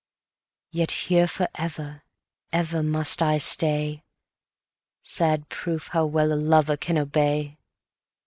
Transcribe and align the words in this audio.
170 0.71 0.79
Yet 0.79 0.91
here 1.11 1.27
for 1.27 1.47
ever, 1.53 2.01
ever 2.51 2.81
must 2.81 3.21
I 3.21 3.37
stay; 3.37 4.03
Sad 5.03 5.47
proof 5.47 5.89
how 5.89 6.07
well 6.07 6.33
a 6.33 6.33
lover 6.33 6.75
can 6.75 6.97
obey! 6.97 7.59